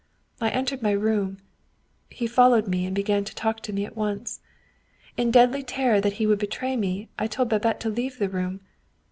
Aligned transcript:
I 0.41 0.49
entered 0.49 0.81
my 0.81 0.93
room; 0.93 1.37
he 2.09 2.25
followed 2.25 2.67
me 2.67 2.87
and 2.87 2.95
began 2.95 3.23
to 3.23 3.35
talk 3.35 3.59
to 3.59 3.71
me 3.71 3.85
at 3.85 3.95
once. 3.95 4.39
In 5.15 5.29
deadly 5.29 5.61
terror 5.61 6.01
that 6.01 6.13
he 6.13 6.25
would 6.25 6.39
betray 6.39 6.75
me, 6.75 7.09
I 7.19 7.27
told 7.27 7.49
Babette 7.49 7.79
to 7.81 7.89
leave 7.91 8.17
the 8.17 8.27
room. 8.27 8.61